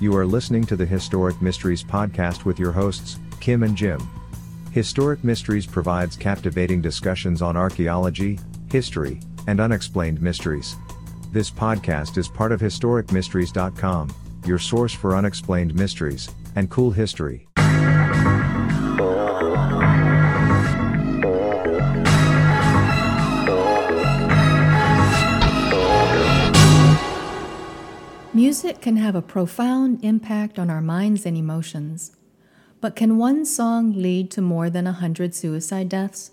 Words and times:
You 0.00 0.16
are 0.16 0.24
listening 0.24 0.64
to 0.66 0.76
the 0.76 0.86
Historic 0.86 1.42
Mysteries 1.42 1.82
podcast 1.82 2.44
with 2.44 2.60
your 2.60 2.70
hosts, 2.70 3.18
Kim 3.40 3.64
and 3.64 3.76
Jim. 3.76 4.00
Historic 4.70 5.24
Mysteries 5.24 5.66
provides 5.66 6.16
captivating 6.16 6.80
discussions 6.80 7.42
on 7.42 7.56
archaeology, 7.56 8.38
history, 8.70 9.18
and 9.48 9.58
unexplained 9.58 10.22
mysteries. 10.22 10.76
This 11.32 11.50
podcast 11.50 12.16
is 12.16 12.28
part 12.28 12.52
of 12.52 12.60
HistoricMysteries.com, 12.60 14.14
your 14.46 14.58
source 14.60 14.92
for 14.92 15.16
unexplained 15.16 15.74
mysteries 15.74 16.28
and 16.54 16.70
cool 16.70 16.92
history. 16.92 17.48
Music 28.38 28.80
can 28.80 28.94
have 28.94 29.16
a 29.16 29.20
profound 29.20 29.98
impact 30.04 30.60
on 30.60 30.70
our 30.70 30.80
minds 30.80 31.26
and 31.26 31.36
emotions. 31.36 32.12
But 32.80 32.94
can 32.94 33.18
one 33.18 33.44
song 33.44 33.94
lead 33.94 34.30
to 34.30 34.40
more 34.40 34.70
than 34.70 34.86
a 34.86 34.92
hundred 34.92 35.34
suicide 35.34 35.88
deaths? 35.88 36.30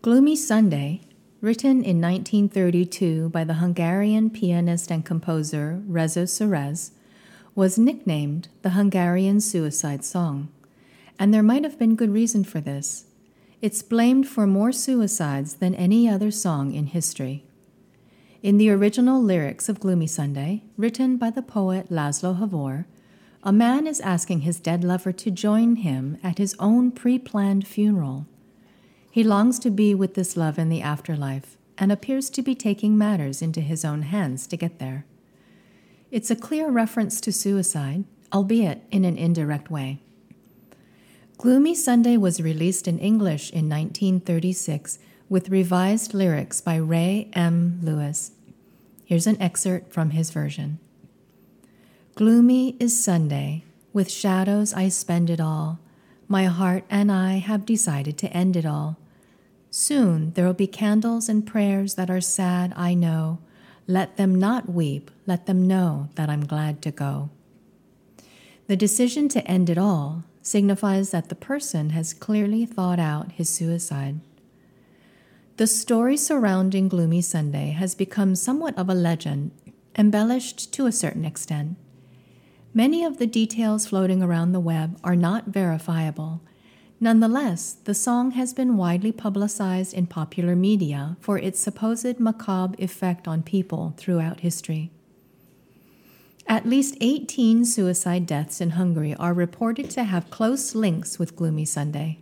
Gloomy 0.00 0.34
Sunday, 0.34 1.02
written 1.42 1.84
in 1.84 2.00
1932 2.00 3.28
by 3.28 3.44
the 3.44 3.60
Hungarian 3.60 4.30
pianist 4.30 4.90
and 4.90 5.04
composer 5.04 5.82
Rezső 5.86 6.26
Seress, 6.26 6.92
was 7.54 7.76
nicknamed 7.76 8.48
the 8.62 8.70
Hungarian 8.70 9.42
suicide 9.42 10.06
song. 10.06 10.48
And 11.18 11.34
there 11.34 11.42
might 11.42 11.62
have 11.62 11.78
been 11.78 11.94
good 11.94 12.14
reason 12.14 12.42
for 12.42 12.62
this. 12.62 13.04
It's 13.60 13.82
blamed 13.82 14.26
for 14.26 14.46
more 14.46 14.72
suicides 14.72 15.56
than 15.56 15.74
any 15.74 16.08
other 16.08 16.30
song 16.30 16.72
in 16.72 16.86
history. 16.86 17.44
In 18.42 18.58
the 18.58 18.70
original 18.70 19.22
lyrics 19.22 19.68
of 19.68 19.78
Gloomy 19.78 20.08
Sunday, 20.08 20.64
written 20.76 21.16
by 21.16 21.30
the 21.30 21.42
poet 21.42 21.90
Laszlo 21.90 22.40
Havor, 22.40 22.86
a 23.44 23.52
man 23.52 23.86
is 23.86 24.00
asking 24.00 24.40
his 24.40 24.58
dead 24.58 24.82
lover 24.82 25.12
to 25.12 25.30
join 25.30 25.76
him 25.76 26.18
at 26.24 26.38
his 26.38 26.56
own 26.58 26.90
pre 26.90 27.20
planned 27.20 27.68
funeral. 27.68 28.26
He 29.12 29.22
longs 29.22 29.60
to 29.60 29.70
be 29.70 29.94
with 29.94 30.14
this 30.14 30.36
love 30.36 30.58
in 30.58 30.70
the 30.70 30.82
afterlife 30.82 31.56
and 31.78 31.92
appears 31.92 32.30
to 32.30 32.42
be 32.42 32.56
taking 32.56 32.98
matters 32.98 33.42
into 33.42 33.60
his 33.60 33.84
own 33.84 34.02
hands 34.02 34.48
to 34.48 34.56
get 34.56 34.80
there. 34.80 35.06
It's 36.10 36.30
a 36.30 36.36
clear 36.36 36.68
reference 36.68 37.20
to 37.20 37.32
suicide, 37.32 38.02
albeit 38.32 38.82
in 38.90 39.04
an 39.04 39.16
indirect 39.16 39.70
way. 39.70 40.00
Gloomy 41.38 41.76
Sunday 41.76 42.16
was 42.16 42.42
released 42.42 42.88
in 42.88 42.98
English 42.98 43.50
in 43.50 43.68
1936 43.68 44.98
with 45.32 45.48
revised 45.48 46.12
lyrics 46.12 46.60
by 46.60 46.76
Ray 46.76 47.30
M. 47.32 47.80
Lewis. 47.82 48.32
Here's 49.02 49.26
an 49.26 49.40
excerpt 49.40 49.90
from 49.90 50.10
his 50.10 50.28
version 50.28 50.78
Gloomy 52.16 52.76
is 52.78 53.02
Sunday, 53.02 53.64
with 53.94 54.10
shadows 54.10 54.74
I 54.74 54.90
spend 54.90 55.30
it 55.30 55.40
all. 55.40 55.78
My 56.28 56.44
heart 56.44 56.84
and 56.90 57.10
I 57.10 57.38
have 57.38 57.64
decided 57.64 58.18
to 58.18 58.30
end 58.36 58.56
it 58.56 58.66
all. 58.66 58.98
Soon 59.70 60.32
there'll 60.32 60.52
be 60.52 60.66
candles 60.66 61.30
and 61.30 61.46
prayers 61.46 61.94
that 61.94 62.10
are 62.10 62.20
sad, 62.20 62.74
I 62.76 62.92
know. 62.92 63.38
Let 63.86 64.18
them 64.18 64.34
not 64.34 64.68
weep, 64.68 65.10
let 65.26 65.46
them 65.46 65.66
know 65.66 66.10
that 66.16 66.28
I'm 66.28 66.44
glad 66.44 66.82
to 66.82 66.90
go. 66.90 67.30
The 68.66 68.76
decision 68.76 69.30
to 69.30 69.48
end 69.48 69.70
it 69.70 69.78
all 69.78 70.24
signifies 70.42 71.10
that 71.12 71.30
the 71.30 71.34
person 71.34 71.88
has 71.90 72.12
clearly 72.12 72.66
thought 72.66 72.98
out 72.98 73.32
his 73.32 73.48
suicide. 73.48 74.20
The 75.62 75.68
story 75.68 76.16
surrounding 76.16 76.88
Gloomy 76.88 77.20
Sunday 77.20 77.70
has 77.70 77.94
become 77.94 78.34
somewhat 78.34 78.76
of 78.76 78.88
a 78.88 78.94
legend, 78.94 79.52
embellished 79.96 80.72
to 80.72 80.86
a 80.86 80.90
certain 80.90 81.24
extent. 81.24 81.76
Many 82.74 83.04
of 83.04 83.18
the 83.18 83.28
details 83.28 83.86
floating 83.86 84.24
around 84.24 84.50
the 84.50 84.58
web 84.58 84.98
are 85.04 85.14
not 85.14 85.46
verifiable. 85.46 86.42
Nonetheless, 86.98 87.74
the 87.74 87.94
song 87.94 88.32
has 88.32 88.52
been 88.52 88.76
widely 88.76 89.12
publicized 89.12 89.94
in 89.94 90.08
popular 90.08 90.56
media 90.56 91.16
for 91.20 91.38
its 91.38 91.60
supposed 91.60 92.18
macabre 92.18 92.74
effect 92.82 93.28
on 93.28 93.44
people 93.44 93.94
throughout 93.96 94.40
history. 94.40 94.90
At 96.48 96.66
least 96.66 96.96
18 97.00 97.66
suicide 97.66 98.26
deaths 98.26 98.60
in 98.60 98.70
Hungary 98.70 99.14
are 99.14 99.32
reported 99.32 99.90
to 99.90 100.02
have 100.02 100.28
close 100.28 100.74
links 100.74 101.20
with 101.20 101.36
Gloomy 101.36 101.66
Sunday. 101.66 102.18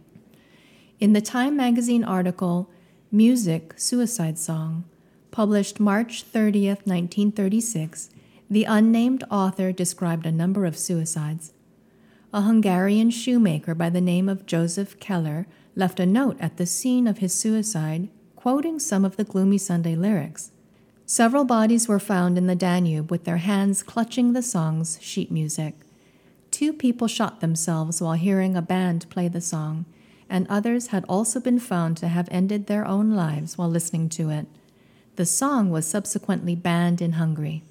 In 0.99 1.15
the 1.15 1.23
Time 1.23 1.56
magazine 1.56 2.05
article, 2.05 2.71
Music 3.12 3.75
Suicide 3.76 4.38
Song, 4.38 4.84
published 5.32 5.81
March 5.81 6.25
30th, 6.32 6.87
1936, 6.87 8.09
the 8.48 8.62
unnamed 8.62 9.25
author 9.28 9.72
described 9.72 10.26
a 10.26 10.31
number 10.31 10.65
of 10.65 10.78
suicides. 10.78 11.53
A 12.32 12.43
Hungarian 12.43 13.10
shoemaker 13.10 13.75
by 13.75 13.91
the 13.91 14.00
name 14.00 14.28
of 14.28 14.47
Joseph 14.47 15.00
Keller 15.00 15.49
left 15.75 15.99
a 15.99 16.06
note 16.06 16.37
at 16.38 16.56
the 16.56 16.66
scene 16.66 17.09
of 17.09 17.19
his 17.19 17.34
suicide, 17.34 18.06
quoting 18.37 18.78
some 18.78 19.04
of 19.04 19.16
the 19.16 19.25
Gloomy 19.25 19.59
Sunday 19.59 19.97
lyrics. 19.97 20.53
Several 21.04 21.44
bodies 21.44 21.88
were 21.88 21.99
found 21.99 22.38
in 22.38 22.47
the 22.47 22.54
Danube 22.54 23.10
with 23.10 23.25
their 23.25 23.38
hands 23.38 23.82
clutching 23.82 24.34
the 24.34 24.43
song's 24.43 25.00
sheet 25.03 25.32
music. 25.32 25.75
Two 26.53 26.72
people 26.72 27.09
shot 27.09 27.41
themselves 27.41 28.00
while 28.00 28.12
hearing 28.12 28.56
a 28.56 28.62
band 28.62 29.10
play 29.10 29.26
the 29.26 29.41
song 29.41 29.84
and 30.31 30.47
others 30.49 30.87
had 30.87 31.05
also 31.09 31.41
been 31.41 31.59
found 31.59 31.97
to 31.99 32.09
have 32.09 32.29
ended 32.31 32.67
their 32.67 32.87
own 32.87 33.11
lives 33.11 33.59
while 33.59 33.69
listening 33.69 34.09
to 34.09 34.31
it. 34.31 34.47
The 35.17 35.27
song 35.27 35.71
was 35.71 35.87
subsequently 35.87 36.55
banned 36.55 37.03
in 37.03 37.13
Hungary. 37.13 37.63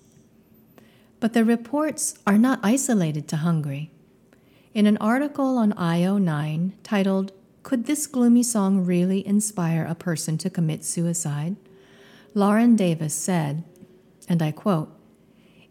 But 1.20 1.34
the 1.34 1.46
reports 1.46 2.20
are 2.28 2.38
not 2.38 2.59
isolated 2.62 3.28
to 3.30 3.38
Hungary. 3.38 3.90
In 4.74 4.86
an 4.86 4.97
article 4.97 5.58
on 5.58 5.74
IO9 5.74 6.74
titled, 6.84 7.31
Could 7.64 7.86
This 7.86 8.06
Gloomy 8.06 8.44
Song 8.44 8.86
Really 8.86 9.26
Inspire 9.26 9.86
a 9.90 9.96
Person 9.96 10.38
to 10.38 10.50
Commit 10.50 10.84
Suicide? 10.84 11.56
Lauren 12.36 12.76
Davis 12.76 13.14
said, 13.14 13.64
and 14.28 14.41
I 14.41 14.52
quote, 14.52 14.96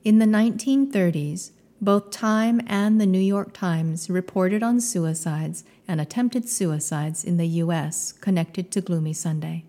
In 0.03 0.19
the 0.19 0.26
1930s, 0.26 1.53
both 1.80 2.10
Time 2.10 2.60
and 2.66 3.00
the 3.00 3.06
New 3.06 3.20
York 3.20 3.52
Times 3.52 4.10
reported 4.10 4.62
on 4.62 4.80
suicides 4.80 5.64
and 5.86 6.00
attempted 6.00 6.48
suicides 6.48 7.24
in 7.24 7.36
the 7.36 7.46
U.S. 7.46 8.12
connected 8.12 8.70
to 8.72 8.80
Gloomy 8.80 9.12
Sunday. 9.12 9.64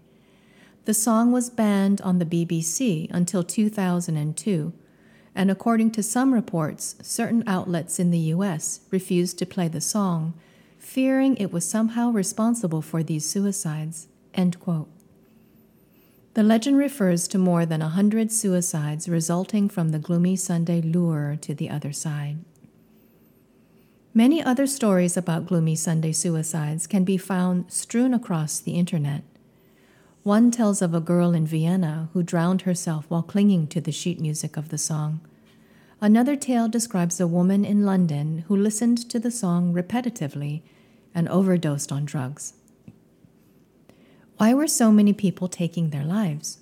The 0.85 0.93
song 0.93 1.31
was 1.31 1.51
banned 1.51 2.01
on 2.01 2.17
the 2.17 2.25
BBC 2.25 3.11
until 3.11 3.43
2002, 3.43 4.73
and 5.35 5.51
according 5.51 5.91
to 5.91 6.03
some 6.03 6.33
reports, 6.33 6.95
certain 7.03 7.43
outlets 7.45 7.99
in 7.99 8.09
the 8.09 8.17
U.S. 8.19 8.79
refused 8.89 9.37
to 9.37 9.45
play 9.45 9.67
the 9.67 9.81
song, 9.81 10.33
fearing 10.79 11.37
it 11.37 11.53
was 11.53 11.69
somehow 11.69 12.09
responsible 12.09 12.81
for 12.81 13.03
these 13.03 13.29
suicides. 13.29 14.07
End 14.33 14.59
quote. 14.59 14.89
The 16.35 16.43
legend 16.43 16.77
refers 16.77 17.27
to 17.29 17.37
more 17.37 17.65
than 17.65 17.81
a 17.81 17.89
hundred 17.89 18.31
suicides 18.31 19.09
resulting 19.09 19.67
from 19.67 19.89
the 19.89 19.99
gloomy 19.99 20.35
Sunday 20.35 20.79
lure 20.81 21.35
to 21.41 21.55
the 21.55 21.69
other 21.69 21.91
side. 21.91 22.37
Many 24.13 24.43
other 24.43 24.67
stories 24.67 25.17
about 25.17 25.47
gloomy 25.47 25.75
Sunday 25.75 26.11
suicides 26.11 26.85
can 26.85 27.03
be 27.03 27.17
found 27.17 27.71
strewn 27.71 28.13
across 28.13 28.59
the 28.59 28.73
internet. 28.73 29.23
One 30.23 30.51
tells 30.51 30.81
of 30.81 30.93
a 30.93 30.99
girl 30.99 31.33
in 31.33 31.47
Vienna 31.47 32.09
who 32.13 32.21
drowned 32.21 32.63
herself 32.63 33.05
while 33.07 33.23
clinging 33.23 33.67
to 33.67 33.81
the 33.81 33.91
sheet 33.91 34.19
music 34.19 34.57
of 34.57 34.69
the 34.69 34.77
song. 34.77 35.21
Another 36.01 36.35
tale 36.35 36.67
describes 36.67 37.19
a 37.19 37.27
woman 37.27 37.65
in 37.65 37.85
London 37.85 38.45
who 38.47 38.55
listened 38.55 39.09
to 39.09 39.19
the 39.19 39.31
song 39.31 39.73
repetitively 39.73 40.61
and 41.15 41.27
overdosed 41.27 41.91
on 41.91 42.05
drugs. 42.05 42.53
Why 44.39 44.53
were 44.53 44.67
so 44.67 44.89
many 44.89 45.11
people 45.11 45.49
taking 45.49 45.89
their 45.89 46.05
lives? 46.05 46.59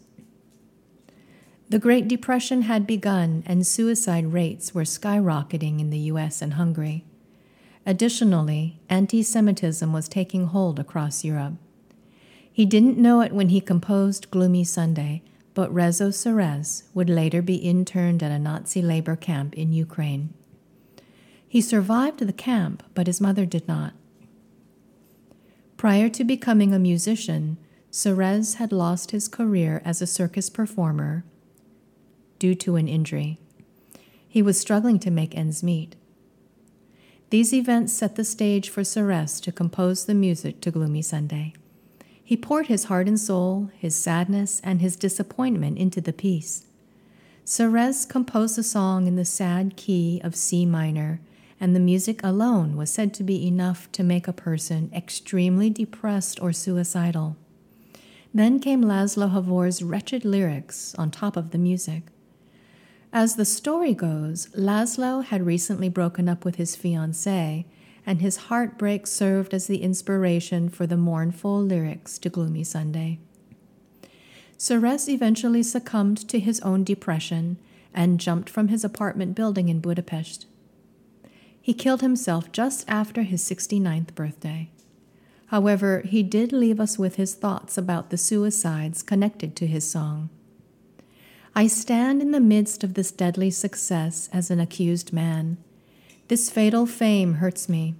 The 1.69 1.77
Great 1.77 2.07
Depression 2.07 2.63
had 2.63 2.87
begun 2.87 3.43
and 3.45 3.67
suicide 3.67 4.33
rates 4.33 4.73
were 4.73 4.81
skyrocketing 4.81 5.79
in 5.79 5.91
the 5.91 6.09
US 6.11 6.41
and 6.41 6.55
Hungary. 6.55 7.05
Additionally, 7.85 8.79
anti 8.89 9.21
Semitism 9.21 9.93
was 9.93 10.09
taking 10.09 10.47
hold 10.47 10.79
across 10.79 11.23
Europe. 11.23 11.53
He 12.51 12.65
didn't 12.65 12.97
know 12.97 13.21
it 13.21 13.31
when 13.31 13.49
he 13.49 13.61
composed 13.61 14.31
Gloomy 14.31 14.63
Sunday, 14.63 15.21
but 15.53 15.71
Rezső 15.71 16.11
Seress 16.11 16.85
would 16.95 17.11
later 17.11 17.43
be 17.43 17.57
interned 17.57 18.23
at 18.23 18.31
a 18.31 18.39
Nazi 18.39 18.81
labor 18.81 19.15
camp 19.15 19.53
in 19.53 19.71
Ukraine. 19.71 20.33
He 21.47 21.61
survived 21.61 22.21
the 22.21 22.33
camp, 22.33 22.81
but 22.95 23.05
his 23.05 23.21
mother 23.21 23.45
did 23.45 23.67
not. 23.67 23.93
Prior 25.77 26.09
to 26.09 26.23
becoming 26.23 26.73
a 26.73 26.79
musician, 26.79 27.57
Seress 27.91 28.55
had 28.55 28.71
lost 28.71 29.11
his 29.11 29.27
career 29.27 29.81
as 29.85 30.01
a 30.01 30.07
circus 30.07 30.49
performer 30.49 31.23
due 32.39 32.55
to 32.55 32.75
an 32.75 32.87
injury. 32.87 33.39
He 34.27 34.41
was 34.41 34.59
struggling 34.59 34.99
to 34.99 35.11
make 35.11 35.35
ends 35.35 35.63
meet. 35.63 35.95
These 37.29 37.53
events 37.53 37.93
set 37.93 38.15
the 38.15 38.23
stage 38.23 38.69
for 38.69 38.83
Seress 38.83 39.41
to 39.41 39.51
compose 39.51 40.05
the 40.05 40.13
music 40.13 40.61
to 40.61 40.71
Gloomy 40.71 41.01
Sunday. 41.01 41.53
He 42.23 42.37
poured 42.37 42.67
his 42.67 42.85
heart 42.85 43.07
and 43.07 43.19
soul, 43.19 43.71
his 43.77 43.95
sadness, 43.95 44.61
and 44.63 44.81
his 44.81 44.95
disappointment 44.95 45.77
into 45.77 46.01
the 46.01 46.13
piece. 46.13 46.65
Seress 47.45 48.05
composed 48.05 48.57
the 48.57 48.63
song 48.63 49.07
in 49.07 49.15
the 49.15 49.25
sad 49.25 49.77
key 49.77 50.21
of 50.23 50.35
C 50.35 50.65
minor, 50.65 51.21
and 51.59 51.75
the 51.75 51.79
music 51.79 52.21
alone 52.23 52.75
was 52.75 52.89
said 52.91 53.13
to 53.15 53.23
be 53.23 53.47
enough 53.47 53.91
to 53.93 54.03
make 54.03 54.27
a 54.27 54.33
person 54.33 54.91
extremely 54.93 55.69
depressed 55.69 56.41
or 56.41 56.51
suicidal. 56.51 57.37
Then 58.33 58.59
came 58.59 58.83
Laszlo 58.83 59.31
Havor's 59.31 59.81
wretched 59.81 60.25
lyrics 60.25 60.93
on 60.95 61.11
top 61.11 61.37
of 61.37 61.51
the 61.51 61.57
music. 61.57 62.03
As 63.13 63.35
the 63.35 63.45
story 63.45 63.93
goes, 63.93 64.47
Laszlo 64.55 65.23
had 65.23 65.45
recently 65.45 65.89
broken 65.89 66.27
up 66.27 66.43
with 66.43 66.55
his 66.55 66.75
fiancée, 66.75 67.65
and 68.05 68.21
his 68.21 68.37
heartbreak 68.37 69.07
served 69.07 69.53
as 69.53 69.67
the 69.67 69.81
inspiration 69.81 70.69
for 70.69 70.85
the 70.85 70.97
mournful 70.97 71.61
lyrics 71.61 72.17
to 72.19 72.29
Gloomy 72.29 72.63
Sunday. 72.63 73.19
Seress 74.57 75.07
eventually 75.07 75.63
succumbed 75.63 76.17
to 76.29 76.39
his 76.39 76.59
own 76.61 76.83
depression 76.83 77.57
and 77.93 78.19
jumped 78.19 78.49
from 78.49 78.67
his 78.67 78.83
apartment 78.83 79.35
building 79.35 79.69
in 79.69 79.79
Budapest. 79.79 80.45
He 81.61 81.73
killed 81.73 82.01
himself 82.01 82.51
just 82.51 82.85
after 82.87 83.23
his 83.23 83.43
69th 83.43 84.15
birthday. 84.15 84.69
However, 85.47 86.01
he 86.01 86.23
did 86.23 86.51
leave 86.51 86.79
us 86.79 86.97
with 86.97 87.15
his 87.15 87.33
thoughts 87.33 87.77
about 87.77 88.09
the 88.09 88.17
suicides 88.17 89.01
connected 89.03 89.55
to 89.55 89.67
his 89.67 89.89
song. 89.89 90.29
I 91.55 91.67
stand 91.67 92.21
in 92.21 92.31
the 92.31 92.39
midst 92.39 92.83
of 92.83 92.93
this 92.93 93.11
deadly 93.11 93.49
success 93.49 94.29
as 94.31 94.51
an 94.51 94.59
accused 94.59 95.11
man. 95.11 95.57
This 96.27 96.49
fatal 96.49 96.85
fame 96.85 97.35
hurts 97.35 97.67
me. 97.67 97.95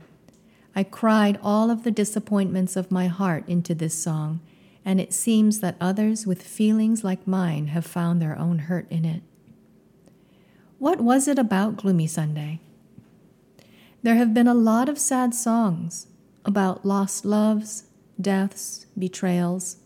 I 0.76 0.84
cried 0.84 1.40
all 1.42 1.72
of 1.72 1.84
the 1.84 1.92
disappointments 1.92 2.76
of 2.76 2.92
my 2.92 3.08
heart 3.08 3.48
into 3.48 3.74
this 3.74 3.96
song 3.96 4.42
and 4.88 5.02
it 5.02 5.12
seems 5.12 5.60
that 5.60 5.76
others 5.82 6.26
with 6.26 6.42
feelings 6.42 7.04
like 7.04 7.28
mine 7.28 7.68
have 7.68 7.86
found 7.86 8.22
their 8.22 8.40
own 8.40 8.58
hurt 8.58 8.90
in 8.90 9.04
it. 9.04 9.22
What 10.80 11.02
was 11.02 11.28
it 11.28 11.38
about 11.38 11.76
Gloomy 11.76 12.08
Sunday? 12.08 12.62
There 14.02 14.16
have 14.16 14.34
been 14.34 14.48
a 14.48 14.54
lot 14.54 14.88
of 14.88 14.98
sad 14.98 15.36
songs 15.36 16.08
about 16.48 16.86
lost 16.86 17.26
loves, 17.26 17.84
deaths, 18.20 18.86
betrayals. 18.98 19.78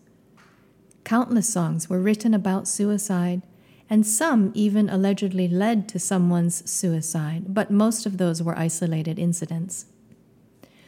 Countless 1.04 1.52
songs 1.52 1.90
were 1.90 2.00
written 2.00 2.32
about 2.32 2.68
suicide, 2.68 3.42
and 3.90 4.06
some 4.06 4.52
even 4.54 4.88
allegedly 4.88 5.48
led 5.48 5.88
to 5.88 5.98
someone's 5.98 6.70
suicide, 6.70 7.52
but 7.52 7.70
most 7.70 8.06
of 8.06 8.16
those 8.16 8.42
were 8.42 8.56
isolated 8.56 9.18
incidents. 9.18 9.86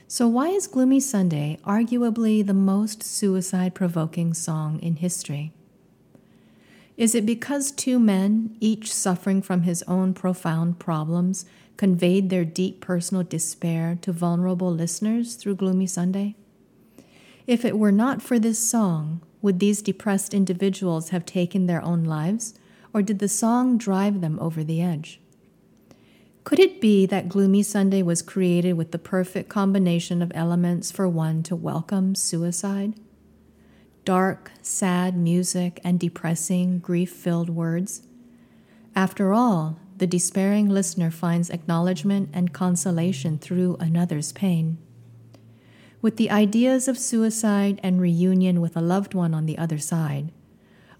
So, 0.06 0.28
why 0.28 0.48
is 0.48 0.68
Gloomy 0.68 1.00
Sunday 1.00 1.58
arguably 1.64 2.46
the 2.46 2.54
most 2.54 3.02
suicide 3.02 3.74
provoking 3.74 4.32
song 4.32 4.78
in 4.80 4.96
history? 4.96 5.52
Is 6.96 7.14
it 7.14 7.26
because 7.26 7.72
two 7.72 7.98
men, 7.98 8.56
each 8.60 8.92
suffering 8.92 9.42
from 9.42 9.62
his 9.62 9.82
own 9.88 10.14
profound 10.14 10.78
problems, 10.78 11.44
conveyed 11.76 12.30
their 12.30 12.44
deep 12.44 12.80
personal 12.80 13.24
despair 13.24 13.98
to 14.02 14.12
vulnerable 14.12 14.72
listeners 14.72 15.34
through 15.34 15.56
Gloomy 15.56 15.88
Sunday? 15.88 16.36
If 17.48 17.64
it 17.64 17.78
were 17.78 17.92
not 17.92 18.22
for 18.22 18.38
this 18.38 18.60
song, 18.60 19.22
would 19.42 19.58
these 19.58 19.82
depressed 19.82 20.32
individuals 20.32 21.08
have 21.08 21.26
taken 21.26 21.66
their 21.66 21.82
own 21.82 22.04
lives, 22.04 22.54
or 22.92 23.02
did 23.02 23.18
the 23.18 23.28
song 23.28 23.76
drive 23.76 24.20
them 24.20 24.38
over 24.38 24.62
the 24.62 24.80
edge? 24.80 25.20
Could 26.44 26.60
it 26.60 26.80
be 26.80 27.06
that 27.06 27.28
Gloomy 27.28 27.62
Sunday 27.62 28.02
was 28.02 28.22
created 28.22 28.74
with 28.74 28.92
the 28.92 28.98
perfect 28.98 29.48
combination 29.48 30.22
of 30.22 30.30
elements 30.34 30.92
for 30.92 31.08
one 31.08 31.42
to 31.44 31.56
welcome 31.56 32.14
suicide? 32.14 32.94
Dark, 34.04 34.52
sad 34.60 35.16
music 35.16 35.80
and 35.82 35.98
depressing, 35.98 36.78
grief 36.78 37.10
filled 37.10 37.48
words. 37.48 38.02
After 38.94 39.32
all, 39.32 39.78
the 39.96 40.06
despairing 40.06 40.68
listener 40.68 41.10
finds 41.10 41.48
acknowledgement 41.48 42.28
and 42.34 42.52
consolation 42.52 43.38
through 43.38 43.76
another's 43.80 44.30
pain. 44.32 44.76
With 46.02 46.18
the 46.18 46.30
ideas 46.30 46.86
of 46.86 46.98
suicide 46.98 47.80
and 47.82 47.98
reunion 47.98 48.60
with 48.60 48.76
a 48.76 48.82
loved 48.82 49.14
one 49.14 49.32
on 49.32 49.46
the 49.46 49.56
other 49.56 49.78
side, 49.78 50.32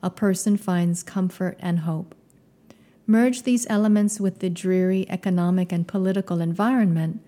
a 0.03 0.09
person 0.09 0.56
finds 0.56 1.03
comfort 1.03 1.59
and 1.61 1.81
hope. 1.81 2.15
Merge 3.06 3.43
these 3.43 3.67
elements 3.69 4.19
with 4.19 4.39
the 4.39 4.49
dreary 4.49 5.05
economic 5.11 5.73
and 5.73 5.87
political 5.87 6.41
environment, 6.41 7.21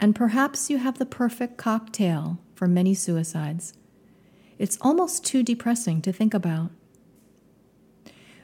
and 0.00 0.16
perhaps 0.16 0.70
you 0.70 0.78
have 0.78 0.98
the 0.98 1.06
perfect 1.06 1.56
cocktail 1.56 2.38
for 2.56 2.66
many 2.66 2.94
suicides. 2.94 3.74
It's 4.60 4.76
almost 4.82 5.24
too 5.24 5.42
depressing 5.42 6.02
to 6.02 6.12
think 6.12 6.34
about. 6.34 6.70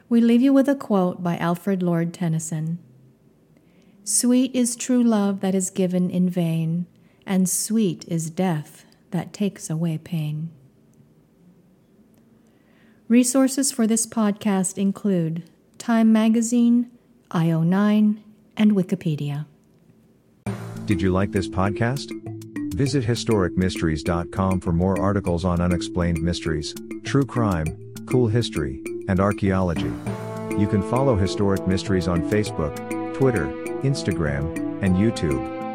We 0.09 0.23
leave 0.23 0.41
you 0.41 0.51
with 0.51 0.67
a 0.67 0.75
quote 0.75 1.23
by 1.23 1.37
Alfred 1.37 1.83
Lord 1.83 2.15
Tennyson 2.15 2.79
Sweet 4.03 4.55
is 4.55 4.77
true 4.77 5.03
love 5.03 5.41
that 5.41 5.55
is 5.55 5.69
given 5.69 6.09
in 6.09 6.31
vain, 6.31 6.87
and 7.27 7.51
sweet 7.51 8.07
is 8.09 8.31
death 8.31 8.87
that 9.11 9.35
takes 9.35 9.69
away 9.69 9.99
pain. 9.99 10.49
Resources 13.09 13.71
for 13.71 13.87
this 13.87 14.07
podcast 14.07 14.79
include 14.79 15.43
Time 15.77 16.15
Magazine, 16.15 16.91
IO9, 17.31 18.23
and 18.57 18.73
Wikipedia. 18.73 19.45
Did 20.87 21.03
you 21.03 21.13
like 21.13 21.33
this 21.33 21.49
podcast? 21.49 22.36
Visit 22.77 23.05
historicmysteries.com 23.05 24.61
for 24.61 24.71
more 24.71 25.01
articles 25.01 25.47
on 25.47 25.63
unexplained 25.63 26.23
mysteries, 26.23 26.75
true 27.05 27.25
crime, 27.25 27.65
cool 28.05 28.29
history, 28.29 28.83
and 29.09 29.19
archaeology. 29.19 29.91
You 30.59 30.69
can 30.69 30.83
follow 30.91 31.17
Historic 31.17 31.67
Mysteries 31.67 32.07
on 32.07 32.29
Facebook, 32.29 32.77
Twitter, 33.15 33.47
Instagram, 33.83 34.83
and 34.83 34.95
YouTube. 34.95 35.66